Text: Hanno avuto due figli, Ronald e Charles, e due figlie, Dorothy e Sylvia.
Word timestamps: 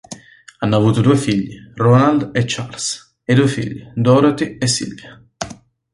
Hanno 0.57 0.75
avuto 0.77 0.99
due 1.01 1.15
figli, 1.15 1.55
Ronald 1.75 2.31
e 2.35 2.45
Charles, 2.47 3.17
e 3.23 3.35
due 3.35 3.45
figlie, 3.47 3.93
Dorothy 3.95 4.57
e 4.57 4.65
Sylvia. 4.65 5.23